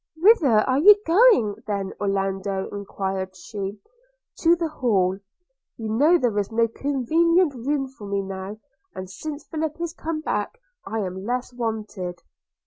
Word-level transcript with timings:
'Whither 0.17 0.67
are 0.67 0.79
you 0.79 0.95
going, 1.05 1.57
then, 1.67 1.93
Orlando?' 2.01 2.69
enquired 2.71 3.35
she. 3.35 3.79
'To 4.39 4.55
the 4.55 4.67
Hall– 4.67 5.19
You 5.77 5.89
know 5.89 6.17
there 6.17 6.39
is 6.39 6.51
no 6.51 6.67
convenient 6.67 7.53
room 7.53 7.87
for 7.87 8.07
me 8.07 8.23
now; 8.23 8.57
and 8.95 9.07
since 9.07 9.45
Philip 9.47 9.79
is 9.79 9.93
come 9.93 10.21
back, 10.21 10.59
I 10.87 11.01
am 11.01 11.23
less 11.23 11.53
wanted.' 11.53 12.23